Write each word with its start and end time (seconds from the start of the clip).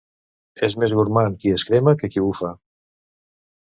És 0.67 0.75
més 0.85 0.95
gormand 1.01 1.39
qui 1.45 1.55
es 1.59 1.69
crema 1.71 1.97
que 2.03 2.13
qui 2.17 2.27
bufa. 2.29 2.55